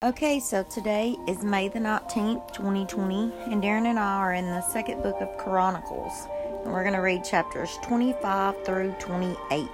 [0.00, 4.60] Okay, so today is May the 19th, 2020, and Darren and I are in the
[4.60, 6.28] second book of Chronicles,
[6.62, 9.68] and we're going to read chapters 25 through 28.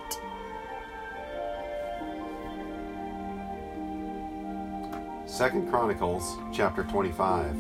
[5.27, 7.55] Second Chronicles chapter 25.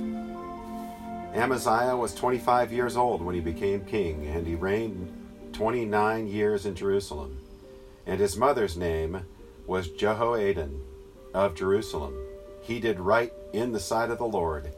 [1.34, 5.12] Amaziah was 25 years old when he became king, and he reigned
[5.52, 7.36] 29 years in Jerusalem.
[8.06, 9.26] And his mother's name
[9.66, 10.80] was Jehoaddan
[11.34, 12.23] of Jerusalem.
[12.64, 14.72] He did right in the sight of the Lord,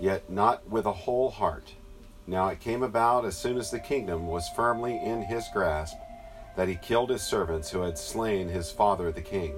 [0.00, 1.74] yet not with a whole heart.
[2.24, 5.96] Now it came about as soon as the kingdom was firmly in his grasp
[6.56, 9.54] that he killed his servants who had slain his father the king.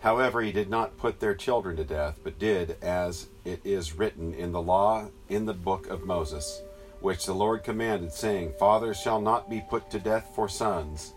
[0.00, 4.34] However, he did not put their children to death, but did as it is written
[4.34, 6.62] in the law in the book of Moses,
[7.00, 11.14] which the Lord commanded, saying, Fathers shall not be put to death for sons,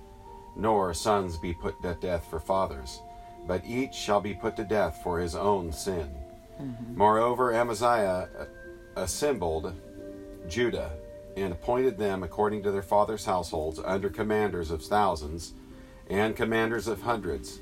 [0.56, 3.02] nor sons be put to death for fathers
[3.48, 6.10] but each shall be put to death for his own sin.
[6.62, 6.98] Mm-hmm.
[6.98, 8.30] Moreover, Amaziah
[8.96, 9.74] assembled
[10.48, 10.92] Judah
[11.36, 15.54] and appointed them according to their fathers' households under commanders of thousands
[16.10, 17.60] and commanders of hundreds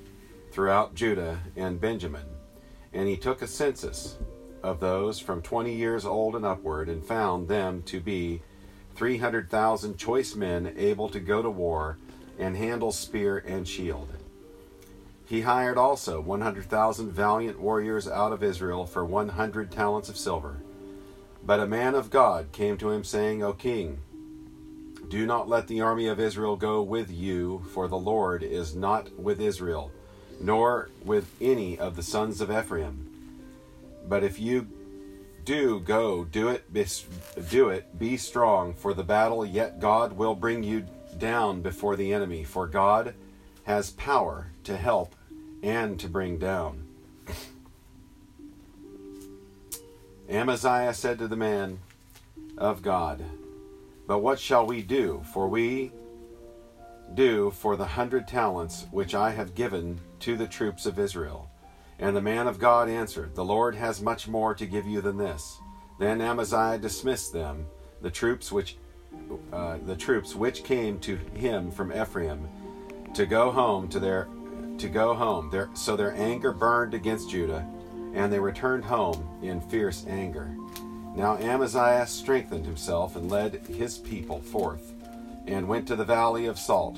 [0.51, 2.25] throughout Judah and Benjamin.
[2.93, 4.17] And he took a census
[4.63, 8.41] of those from twenty years old and upward, and found them to be
[8.95, 11.97] three hundred thousand choice men able to go to war
[12.39, 14.07] and handle spear and shield.
[15.25, 20.57] He hired also 100,000 valiant warriors out of Israel for 100 talents of silver.
[21.43, 23.99] But a man of God came to him, saying, O king,
[25.09, 29.11] do not let the army of Israel go with you, for the Lord is not
[29.19, 29.91] with Israel,
[30.39, 33.09] nor with any of the sons of Ephraim.
[34.07, 34.67] But if you
[35.43, 36.85] do go, do it, be,
[37.49, 40.85] do it, be strong for the battle, yet God will bring you
[41.17, 43.13] down before the enemy, for God
[43.65, 45.15] has power to help
[45.61, 46.87] and to bring down.
[50.29, 51.79] Amaziah said to the man
[52.57, 53.23] of God,
[54.07, 55.23] But what shall we do?
[55.33, 55.91] For we
[57.13, 61.49] do for the hundred talents which I have given to the troops of Israel.
[61.99, 65.17] And the man of God answered, The Lord has much more to give you than
[65.17, 65.59] this.
[65.99, 67.67] Then Amaziah dismissed them,
[68.01, 68.77] the troops which
[69.53, 72.49] uh, the troops which came to him from Ephraim,
[73.15, 74.27] to go home to their
[74.77, 75.49] to go home.
[75.49, 77.65] Their, so their anger burned against Judah,
[78.13, 80.55] and they returned home in fierce anger.
[81.15, 84.93] Now Amaziah strengthened himself and led his people forth,
[85.47, 86.97] and went to the valley of Salt,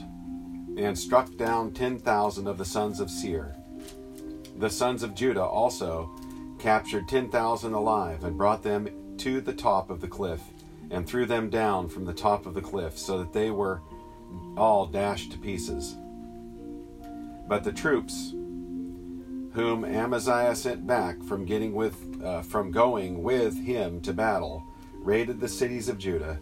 [0.76, 3.56] and struck down ten thousand of the sons of Seir.
[4.58, 6.10] The sons of Judah also
[6.58, 10.42] captured ten thousand alive, and brought them to the top of the cliff,
[10.90, 13.82] and threw them down from the top of the cliff, so that they were
[14.58, 15.96] all dashed to pieces.
[17.48, 18.32] But the troops
[19.54, 24.64] whom Amaziah sent back from getting with uh, from going with him to battle
[24.94, 26.40] raided the cities of Judah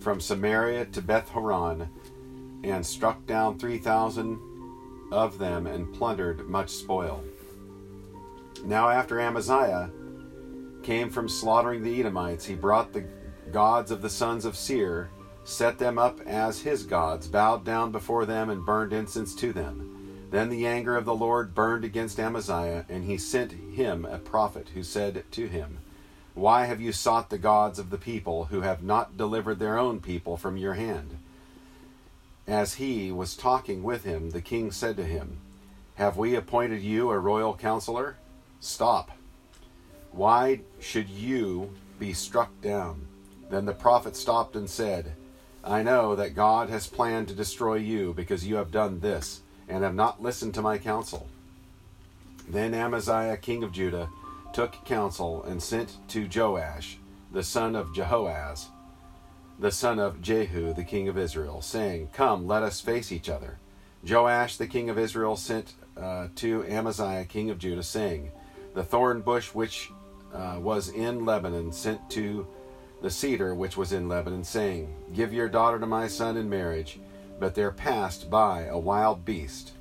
[0.00, 1.88] from Samaria to Beth Horon
[2.64, 4.38] and struck down 3,000
[5.10, 7.22] of them and plundered much spoil.
[8.64, 9.90] Now, after Amaziah
[10.82, 13.06] came from slaughtering the Edomites, he brought the
[13.50, 15.10] gods of the sons of Seir,
[15.44, 19.91] set them up as his gods, bowed down before them, and burned incense to them.
[20.32, 24.70] Then the anger of the Lord burned against Amaziah, and he sent him a prophet
[24.72, 25.80] who said to him,
[26.32, 30.00] Why have you sought the gods of the people who have not delivered their own
[30.00, 31.18] people from your hand?
[32.46, 35.36] As he was talking with him, the king said to him,
[35.96, 38.16] Have we appointed you a royal counselor?
[38.58, 39.10] Stop.
[40.12, 43.06] Why should you be struck down?
[43.50, 45.12] Then the prophet stopped and said,
[45.62, 49.41] I know that God has planned to destroy you because you have done this
[49.72, 51.26] and have not listened to my counsel.
[52.48, 54.08] Then Amaziah, king of Judah,
[54.52, 56.98] took counsel and sent to Joash,
[57.32, 58.66] the son of Jehoaz,
[59.58, 63.58] the son of Jehu, the king of Israel, saying, Come, let us face each other.
[64.06, 68.30] Joash, the king of Israel, sent uh, to Amaziah, king of Judah, saying,
[68.74, 69.90] The thorn bush which
[70.34, 72.46] uh, was in Lebanon sent to
[73.00, 76.98] the cedar which was in Lebanon, saying, Give your daughter to my son in marriage.
[77.38, 79.72] But there passed by a wild beast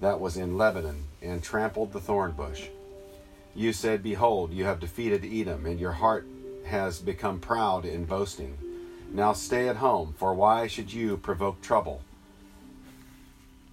[0.00, 2.68] that was in Lebanon and trampled the thorn bush.
[3.54, 6.26] You said, Behold, you have defeated Edom, and your heart
[6.66, 8.56] has become proud in boasting.
[9.12, 12.02] Now stay at home, for why should you provoke trouble?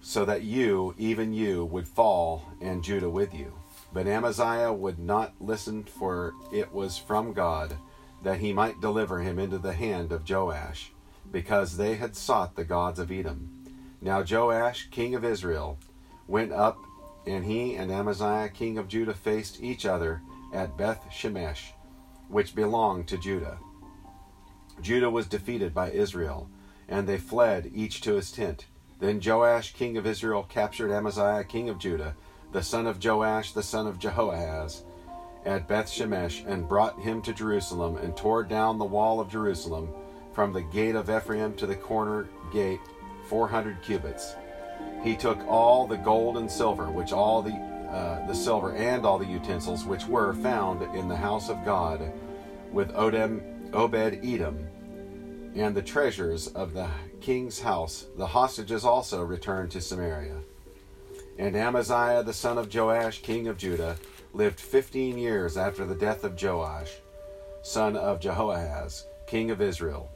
[0.00, 3.52] So that you, even you, would fall, and Judah with you.
[3.92, 7.76] But Amaziah would not listen, for it was from God
[8.22, 10.90] that he might deliver him into the hand of Joash
[11.30, 13.50] because they had sought the gods of Edom.
[14.00, 15.78] Now Joash, king of Israel,
[16.26, 16.78] went up
[17.26, 20.22] and he and Amaziah king of Judah faced each other
[20.52, 21.72] at Beth Shemesh,
[22.28, 23.58] which belonged to Judah.
[24.80, 26.48] Judah was defeated by Israel,
[26.88, 28.66] and they fled each to his tent.
[29.00, 32.14] Then Joash king of Israel captured Amaziah king of Judah,
[32.52, 34.84] the son of Joash the son of Jehoahaz,
[35.44, 39.88] at Beth Shemesh, and brought him to Jerusalem, and tore down the wall of Jerusalem
[40.38, 42.78] from the gate of Ephraim to the corner gate,
[43.24, 44.36] four hundred cubits.
[45.02, 49.18] He took all the gold and silver, which all the uh, the silver and all
[49.18, 52.12] the utensils which were found in the house of God,
[52.70, 54.64] with Odem, Obed Edom,
[55.56, 56.86] and the treasures of the
[57.20, 58.06] king's house.
[58.16, 60.38] The hostages also returned to Samaria.
[61.36, 63.96] And Amaziah the son of Joash, king of Judah,
[64.32, 66.92] lived fifteen years after the death of Joash,
[67.62, 70.12] son of Jehoahaz, king of Israel.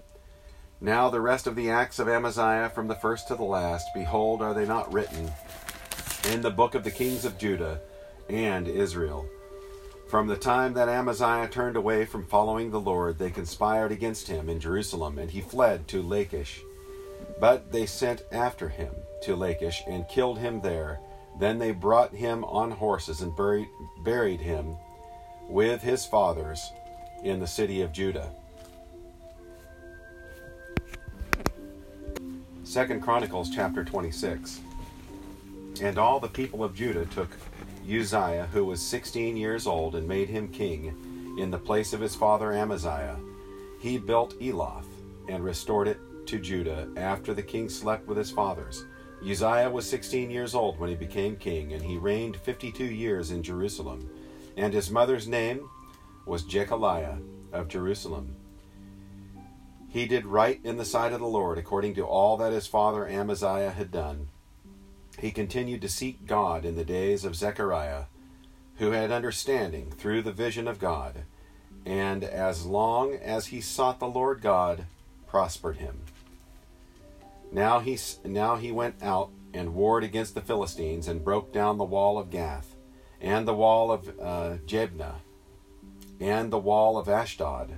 [0.82, 4.42] Now the rest of the acts of Amaziah from the first to the last, behold,
[4.42, 5.30] are they not written
[6.32, 7.80] in the book of the kings of Judah
[8.28, 9.24] and Israel?
[10.08, 14.48] From the time that Amaziah turned away from following the Lord, they conspired against him
[14.48, 16.60] in Jerusalem, and he fled to Lachish.
[17.38, 18.92] But they sent after him
[19.22, 20.98] to Lachish and killed him there.
[21.38, 23.68] Then they brought him on horses and buried,
[23.98, 24.74] buried him
[25.48, 26.72] with his fathers
[27.22, 28.32] in the city of Judah.
[32.72, 34.62] Second Chronicles chapter 26.
[35.82, 37.28] And all the people of Judah took
[37.84, 42.14] Uzziah, who was sixteen years old, and made him king in the place of his
[42.14, 43.18] father Amaziah.
[43.78, 44.86] He built Eloth
[45.28, 45.98] and restored it
[46.28, 48.86] to Judah after the king slept with his fathers.
[49.20, 53.32] Uzziah was sixteen years old when he became king, and he reigned fifty two years
[53.32, 54.08] in Jerusalem.
[54.56, 55.68] And his mother's name
[56.24, 57.18] was Jechaliah
[57.52, 58.34] of Jerusalem.
[59.92, 63.06] He did right in the sight of the Lord, according to all that his father
[63.06, 64.28] Amaziah had done.
[65.18, 68.04] He continued to seek God in the days of Zechariah,
[68.76, 71.24] who had understanding through the vision of God,
[71.84, 74.86] and as long as he sought the Lord God,
[75.26, 76.00] prospered him.
[77.50, 81.84] Now he, now he went out and warred against the Philistines and broke down the
[81.84, 82.76] wall of Gath,
[83.20, 85.16] and the wall of uh, Jabneh,
[86.18, 87.74] and the wall of Ashdod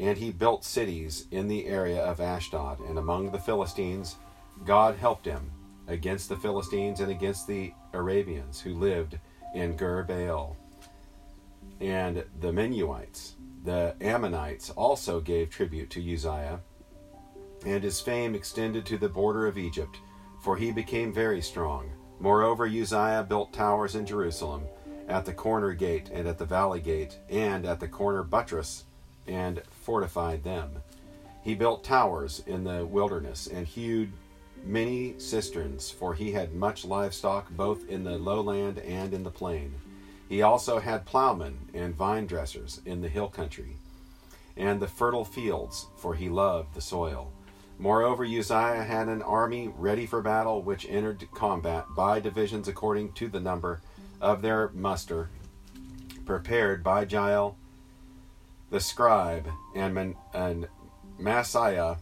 [0.00, 2.80] and he built cities in the area of Ashdod.
[2.80, 4.16] And among the Philistines,
[4.64, 5.50] God helped him
[5.88, 9.18] against the Philistines and against the Arabians who lived
[9.54, 10.56] in Gur Baal.
[11.80, 16.60] And the Meunites, the Ammonites, also gave tribute to Uzziah,
[17.66, 19.98] and his fame extended to the border of Egypt,
[20.40, 21.90] for he became very strong.
[22.18, 24.62] Moreover, Uzziah built towers in Jerusalem,
[25.08, 28.84] at the corner gate, and at the valley gate, and at the corner buttress
[29.30, 30.82] and fortified them.
[31.42, 34.12] He built towers in the wilderness and hewed
[34.64, 39.74] many cisterns, for he had much livestock both in the lowland and in the plain.
[40.28, 43.76] He also had plowmen and vine dressers in the hill country,
[44.56, 47.32] and the fertile fields, for he loved the soil.
[47.78, 53.28] Moreover, Uzziah had an army ready for battle, which entered combat by divisions according to
[53.28, 53.80] the number
[54.20, 55.30] of their muster,
[56.26, 57.56] prepared by Jeiel
[58.70, 60.68] the scribe, and, Man- and
[61.18, 61.98] Maaseiah,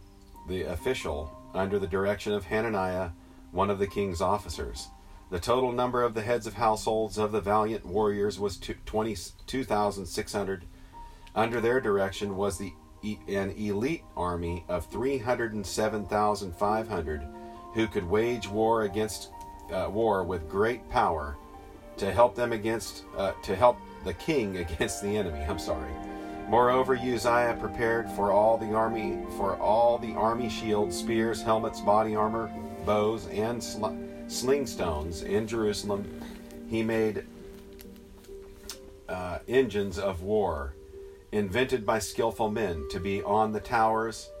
[0.47, 3.09] the official, under the direction of Hananiah,
[3.51, 4.87] one of the king's officers.
[5.31, 10.65] The total number of the heads of households of the valiant warriors was 22,600.
[11.35, 12.73] Under their direction was the
[13.27, 17.23] an elite army of 307,500
[17.73, 19.29] who could wage war against
[19.71, 21.37] uh, war with great power
[21.95, 25.39] to help them against uh, to help the king against the enemy.
[25.47, 25.93] I'm sorry.
[26.49, 32.15] Moreover, Uzziah prepared for all the army for all the army shields, spears, helmets, body
[32.15, 32.51] armor,
[32.87, 33.93] bows, and sl-
[34.27, 36.09] sling stones in Jerusalem.
[36.67, 37.23] He made
[39.07, 40.73] uh, engines of war,
[41.31, 44.31] invented by skillful men, to be on the towers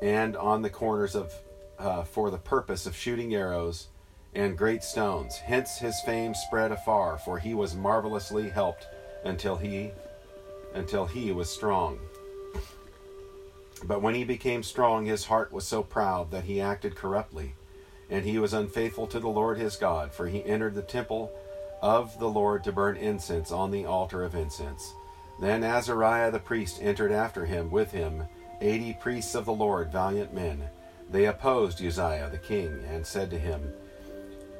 [0.00, 1.30] and on the corners of
[1.78, 3.88] uh, for the purpose of shooting arrows
[4.34, 5.36] and great stones.
[5.36, 8.86] Hence his fame spread afar, for he was marvelously helped
[9.24, 9.90] until he
[10.74, 11.98] until he was strong.
[13.84, 17.54] But when he became strong, his heart was so proud that he acted corruptly,
[18.10, 21.32] and he was unfaithful to the Lord his God, for he entered the temple
[21.80, 24.94] of the Lord to burn incense on the altar of incense.
[25.40, 28.24] Then Azariah the priest entered after him with him,
[28.60, 30.68] eighty priests of the Lord, valiant men.
[31.10, 33.72] They opposed Uzziah the king, and said to him,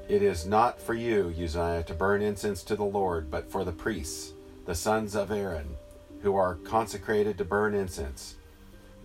[0.08, 3.72] It is not for you, Uzziah, to burn incense to the Lord, but for the
[3.72, 4.32] priests,
[4.64, 5.76] the sons of Aaron
[6.22, 8.34] who are consecrated to burn incense.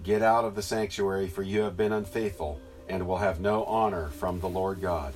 [0.03, 4.09] Get out of the sanctuary, for you have been unfaithful, and will have no honor
[4.09, 5.13] from the Lord God.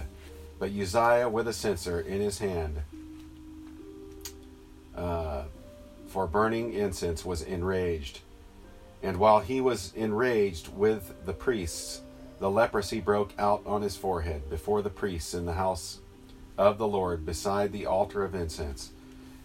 [0.60, 2.82] But Uzziah, with a censer in his hand
[4.96, 5.44] uh,
[6.08, 8.22] for burning incense, was enraged.
[9.04, 12.02] And while he was enraged with the priests,
[12.40, 16.00] the leprosy broke out on his forehead before the priests in the house
[16.58, 18.92] of the Lord beside the altar of incense.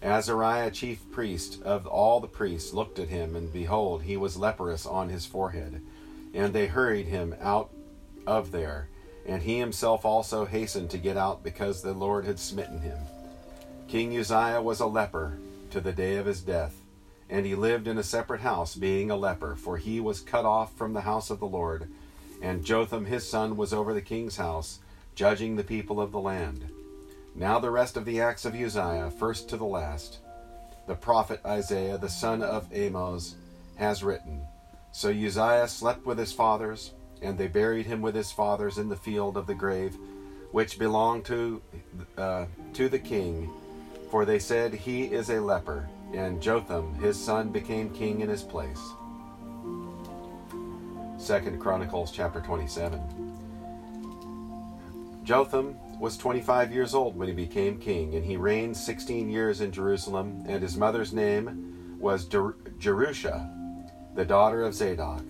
[0.02, 4.84] Azariah, chief priest of all the priests, looked at him, and behold, he was leprous
[4.84, 5.80] on his forehead.
[6.34, 7.70] And they hurried him out
[8.26, 8.88] of there.
[9.24, 12.98] And he himself also hastened to get out because the Lord had smitten him.
[13.86, 15.38] King Uzziah was a leper
[15.70, 16.74] to the day of his death,
[17.30, 20.74] and he lived in a separate house, being a leper, for he was cut off
[20.76, 21.88] from the house of the Lord.
[22.40, 24.80] And Jotham his son was over the king's house,
[25.14, 26.70] judging the people of the land.
[27.34, 30.18] Now the rest of the acts of Uzziah, first to the last,
[30.86, 33.36] the prophet Isaiah, the son of Amoz,
[33.76, 34.42] has written.
[34.90, 38.96] So Uzziah slept with his fathers, and they buried him with his fathers in the
[38.96, 39.96] field of the grave,
[40.50, 41.62] which belonged to
[42.18, 43.50] uh, to the king.
[44.10, 45.88] For they said, He is a leper.
[46.12, 48.80] And Jotham, his son, became king in his place.
[51.16, 53.31] Second Chronicles chapter 27.
[55.24, 59.70] Jotham was 25 years old when he became king, and he reigned 16 years in
[59.70, 63.48] Jerusalem, and his mother's name was Jer- Jerusha,
[64.16, 65.24] the daughter of Zadok.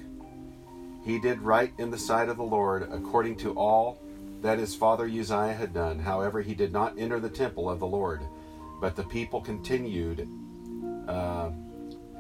[1.04, 4.00] He did right in the sight of the Lord according to all
[4.40, 5.98] that his father Uzziah had done.
[5.98, 8.22] However, he did not enter the temple of the Lord,
[8.80, 10.26] but the people continued
[11.06, 11.50] uh,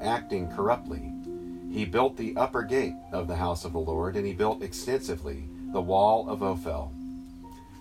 [0.00, 1.10] acting corruptly.
[1.70, 5.48] He built the upper gate of the house of the Lord, and he built extensively
[5.72, 6.92] the wall of Ophel.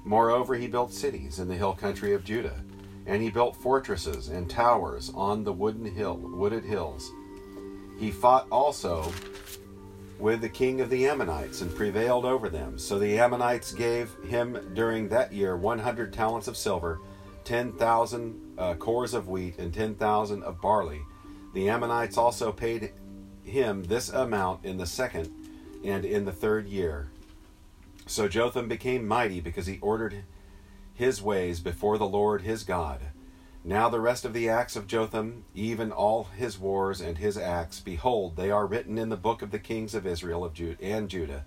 [0.03, 2.63] Moreover, he built cities in the hill country of Judah,
[3.05, 7.12] and he built fortresses and towers on the wooden hill, wooded hills.
[8.00, 9.12] He fought also
[10.17, 12.77] with the king of the Ammonites and prevailed over them.
[12.77, 17.00] So the Ammonites gave him during that year 100 talents of silver,
[17.43, 21.01] 10,000 uh, kors of wheat, and 10,000 of barley.
[21.53, 22.93] The Ammonites also paid
[23.43, 25.29] him this amount in the second
[25.84, 27.11] and in the third year.
[28.12, 30.25] So Jotham became mighty because he ordered
[30.94, 33.00] his ways before the Lord his God.
[33.63, 37.80] Now the rest of the acts of Jotham, even all his wars and his acts,
[37.80, 41.08] behold, they are written in the book of the kings of Israel of Judah and
[41.08, 41.46] Judah.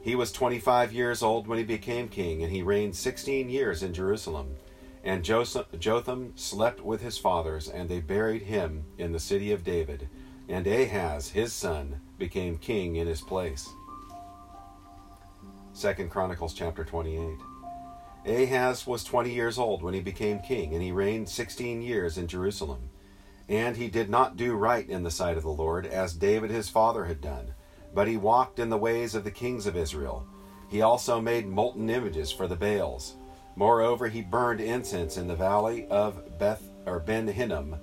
[0.00, 3.82] He was twenty five years old when he became king, and he reigned sixteen years
[3.82, 4.56] in Jerusalem.
[5.04, 10.08] And Jotham slept with his fathers, and they buried him in the city of David.
[10.48, 13.68] And Ahaz, his son, became king in his place.
[15.78, 17.38] Second Chronicles chapter 28.
[18.26, 22.26] Ahaz was 20 years old when he became king, and he reigned 16 years in
[22.26, 22.90] Jerusalem.
[23.48, 26.68] And he did not do right in the sight of the Lord, as David his
[26.68, 27.54] father had done,
[27.94, 30.26] but he walked in the ways of the kings of Israel.
[30.68, 33.14] He also made molten images for the Baals.
[33.54, 37.76] Moreover, he burned incense in the valley of Beth or Ben Hinnom,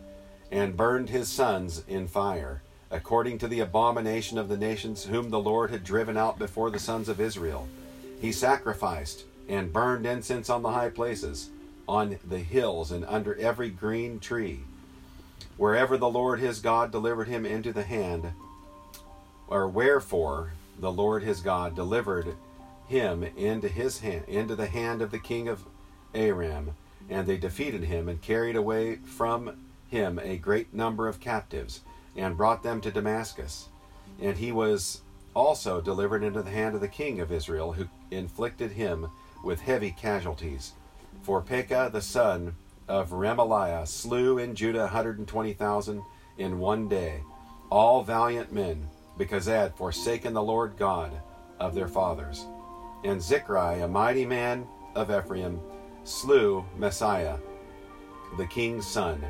[0.52, 2.62] and burned his sons in fire,
[2.92, 6.78] according to the abomination of the nations whom the Lord had driven out before the
[6.78, 7.70] sons of Israel.
[8.22, 11.50] He sacrificed and burned incense on the high places,
[11.88, 14.62] on the hills, and under every green tree.
[15.57, 18.31] Wherever the Lord his God delivered him into the hand,
[19.48, 22.36] or wherefore the Lord his God delivered
[22.88, 25.65] him into his hand, into the hand of the king of
[26.13, 26.72] Aram,
[27.10, 29.55] and they defeated him and carried away from
[29.88, 31.81] him a great number of captives,
[32.15, 33.69] and brought them to Damascus.
[34.19, 35.01] And he was
[35.34, 39.10] also delivered into the hand of the king of Israel, who inflicted him
[39.43, 40.74] with heavy casualties.
[41.24, 42.55] For Pekah the son
[42.88, 46.03] of Remaliah slew in Judah 120,000
[46.38, 47.22] in one day,
[47.69, 51.12] all valiant men, because they had forsaken the Lord God
[51.60, 52.45] of their fathers.
[53.03, 55.60] And Zichri, a mighty man of Ephraim,
[56.03, 57.39] slew Maaseiah,
[58.38, 59.24] the king's son,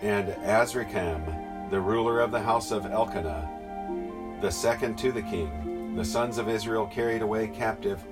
[0.00, 6.04] and Azrikam, the ruler of the house of Elkanah, the second to the king, the
[6.04, 8.04] sons of Israel carried away captive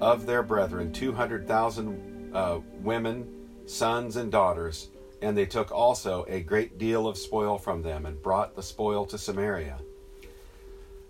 [0.00, 3.26] of their brethren 200,000 uh, women,
[3.66, 4.90] sons, and daughters,
[5.22, 9.06] and they took also a great deal of spoil from them, and brought the spoil
[9.06, 9.78] to Samaria.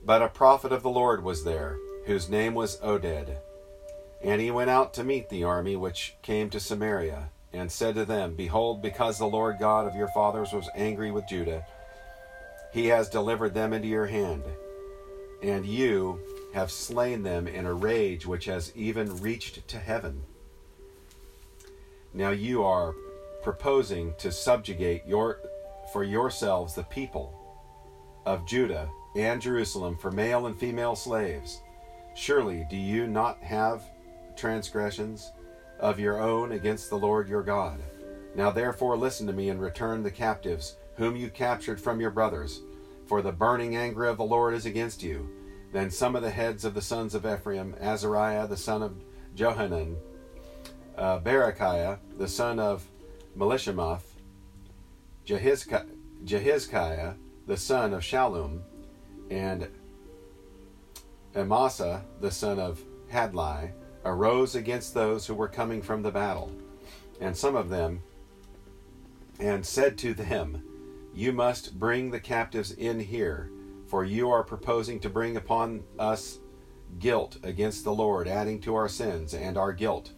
[0.05, 1.77] But a prophet of the Lord was there,
[2.07, 3.37] whose name was Oded.
[4.23, 8.05] And he went out to meet the army which came to Samaria, and said to
[8.05, 11.67] them, Behold, because the Lord God of your fathers was angry with Judah,
[12.73, 14.43] he has delivered them into your hand,
[15.43, 16.21] and you
[16.55, 20.23] have slain them in a rage which has even reached to heaven.
[22.15, 22.95] Now you are
[23.43, 25.41] proposing to subjugate your
[25.93, 27.35] for yourselves the people
[28.25, 31.61] of Judah and Jerusalem for male and female slaves.
[32.15, 33.83] Surely do you not have
[34.37, 35.33] transgressions
[35.81, 37.81] of your own against the Lord your God.
[38.35, 42.61] Now therefore listen to me and return the captives whom you captured from your brothers,
[43.07, 45.29] for the burning anger of the Lord is against you.
[45.73, 48.95] Then some of the heads of the sons of Ephraim, Azariah the son of
[49.35, 49.97] Johanan,
[50.97, 52.87] uh, the son of
[53.37, 54.05] Melishamoth,
[55.27, 57.17] Jehizkiah
[57.47, 58.61] the son of Shallum,
[59.31, 59.69] and
[61.35, 63.73] Amasa the son of Hadlai,
[64.05, 66.53] arose against those who were coming from the battle.
[67.21, 68.03] And some of them,
[69.41, 70.63] and said to them,
[71.15, 73.51] You must bring the captives in here,
[73.87, 76.39] for you are proposing to bring upon us
[76.99, 80.13] guilt against the Lord, adding to our sins and our guilt.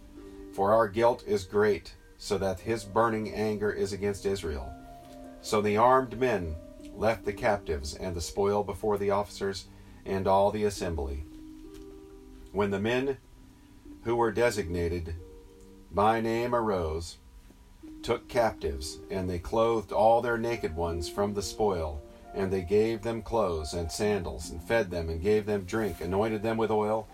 [0.53, 4.73] For our guilt is great, so that his burning anger is against Israel.
[5.41, 6.55] So the armed men
[6.95, 9.67] left the captives and the spoil before the officers
[10.07, 11.25] and all the assembly.
[12.53, 13.17] When the men
[14.03, 15.17] who were designated
[15.91, 17.19] by name arose,
[18.05, 22.03] took captives, and they clothed all their naked ones from the spoil,
[22.35, 26.43] and they gave them clothes and sandals, and fed them, and gave them drink, anointed
[26.43, 27.09] them with oil,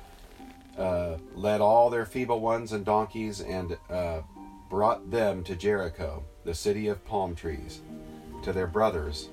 [0.76, 4.20] uh, led all their feeble ones and donkeys, and uh,
[4.68, 7.80] brought them to Jericho, the city of palm trees,
[8.42, 9.28] to their brothers.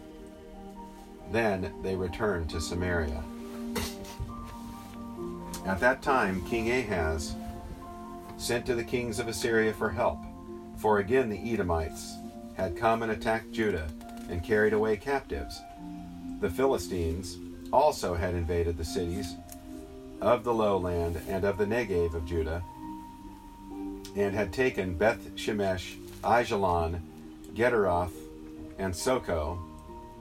[1.31, 3.23] Then they returned to Samaria.
[5.65, 7.35] At that time, King Ahaz
[8.37, 10.19] sent to the kings of Assyria for help,
[10.77, 12.15] for again the Edomites
[12.55, 13.87] had come and attacked Judah
[14.29, 15.61] and carried away captives.
[16.39, 17.37] The Philistines
[17.71, 19.35] also had invaded the cities
[20.21, 22.63] of the lowland and of the Negev of Judah,
[24.15, 27.01] and had taken Beth Shemesh, Ajalon,
[27.53, 28.13] Gederoth,
[28.79, 29.59] and Soko,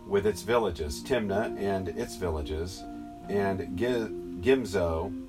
[0.06, 2.82] with its villages, Timnah and its villages,
[3.28, 5.25] and Gimzo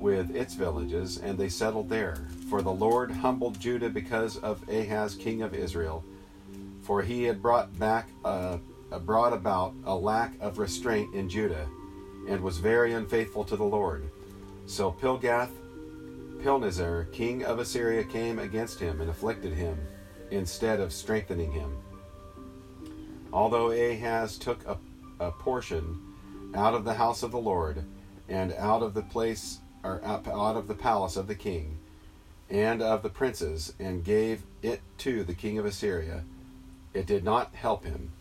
[0.00, 2.16] with its villages, and they settled there.
[2.48, 6.04] For the Lord humbled Judah because of Ahaz, king of Israel,
[6.82, 8.58] for he had brought back a,
[8.90, 11.66] a brought about a lack of restraint in Judah,
[12.28, 14.10] and was very unfaithful to the Lord.
[14.66, 15.50] So Pilgath
[16.42, 19.78] Pilnezer, king of Assyria, came against him and afflicted him,
[20.30, 21.76] instead of strengthening him.
[23.32, 24.78] Although Ahaz took a,
[25.20, 26.00] a portion
[26.54, 27.84] out of the house of the Lord,
[28.28, 31.78] and out of the place or out of the palace of the king
[32.50, 36.24] and of the princes, and gave it to the king of Assyria,
[36.94, 38.12] it did not help him.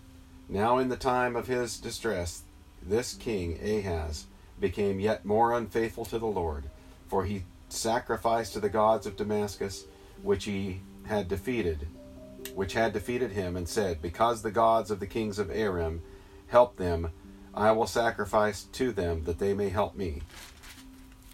[0.49, 2.43] Now, in the time of his distress,
[2.81, 4.25] this king Ahaz
[4.59, 6.65] became yet more unfaithful to the Lord,
[7.07, 9.85] for he sacrificed to the gods of Damascus,
[10.21, 11.87] which he had defeated,
[12.53, 16.01] which had defeated him, and said, Because the gods of the kings of Aram
[16.47, 17.11] help them,
[17.53, 20.21] I will sacrifice to them that they may help me.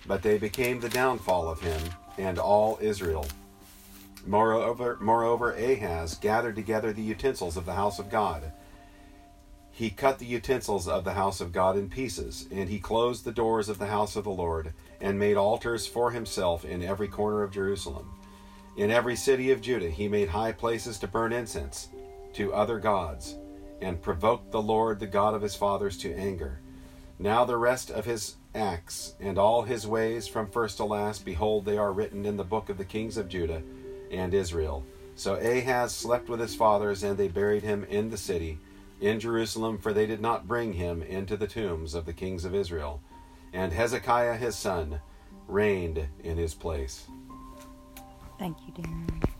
[0.05, 1.81] But they became the downfall of him
[2.17, 3.25] and all Israel.
[4.25, 8.51] Moreover, moreover, Ahaz gathered together the utensils of the house of God.
[9.71, 13.31] He cut the utensils of the house of God in pieces, and he closed the
[13.31, 17.41] doors of the house of the Lord, and made altars for himself in every corner
[17.41, 18.11] of Jerusalem.
[18.77, 21.89] In every city of Judah he made high places to burn incense
[22.33, 23.35] to other gods,
[23.81, 26.61] and provoked the Lord, the God of his fathers, to anger.
[27.19, 31.65] Now the rest of his acts and all his ways from first to last, behold,
[31.65, 33.61] they are written in the book of the kings of Judah
[34.11, 34.83] and Israel.
[35.15, 38.59] So Ahaz slept with his fathers, and they buried him in the city,
[39.01, 42.55] in Jerusalem, for they did not bring him into the tombs of the kings of
[42.55, 43.01] Israel.
[43.53, 44.99] And Hezekiah his son
[45.47, 47.05] reigned in his place.
[48.39, 49.32] Thank you, Darren.